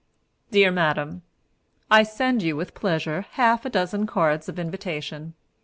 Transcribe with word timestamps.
"Dear 0.49 0.71
Madam: 0.71 1.21
I 1.91 2.01
send 2.01 2.41
you, 2.41 2.55
with 2.55 2.73
pleasure, 2.73 3.27
half 3.33 3.65
a 3.65 3.69
dozen 3.69 4.07
cards 4.07 4.49
of 4.49 4.57
invitation. 4.57 5.35